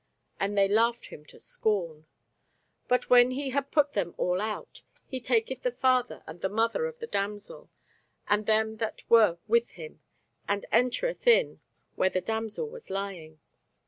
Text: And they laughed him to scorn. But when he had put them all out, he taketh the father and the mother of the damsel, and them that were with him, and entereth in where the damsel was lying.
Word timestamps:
And 0.39 0.57
they 0.57 0.67
laughed 0.67 1.09
him 1.09 1.25
to 1.25 1.37
scorn. 1.37 2.07
But 2.87 3.11
when 3.11 3.29
he 3.29 3.51
had 3.51 3.69
put 3.69 3.93
them 3.93 4.15
all 4.17 4.41
out, 4.41 4.81
he 5.05 5.21
taketh 5.21 5.61
the 5.61 5.71
father 5.73 6.23
and 6.25 6.41
the 6.41 6.49
mother 6.49 6.87
of 6.87 6.97
the 6.97 7.05
damsel, 7.05 7.69
and 8.27 8.47
them 8.47 8.77
that 8.77 9.03
were 9.09 9.37
with 9.47 9.73
him, 9.73 10.01
and 10.47 10.65
entereth 10.71 11.27
in 11.27 11.59
where 11.97 12.09
the 12.09 12.19
damsel 12.19 12.67
was 12.67 12.89
lying. 12.89 13.41